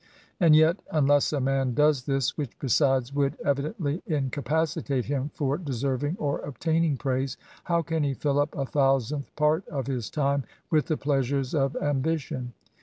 And 0.39 0.55
yet, 0.55 0.77
unless 0.91 1.31
a 1.31 1.39
man 1.39 1.75
does 1.75 2.05
this 2.05 2.35
(which 2.35 2.57
besides 2.57 3.13
would 3.13 3.37
evidently 3.45 4.01
incapacitate 4.07 5.05
him 5.05 5.29
for 5.35 5.59
de 5.59 5.73
serving 5.73 6.15
or 6.17 6.39
obtaining 6.39 6.97
praise), 6.97 7.37
how 7.65 7.83
can 7.83 8.01
he 8.03 8.15
fill 8.15 8.39
up 8.39 8.55
a 8.57 8.65
thousandth 8.65 9.29
part 9.35 9.63
of 9.67 9.85
his 9.85 10.09
time 10.09 10.43
with 10.71 10.87
the 10.87 10.97
pleasures 10.97 11.53
of 11.53 11.75
ambition?" 11.75 12.53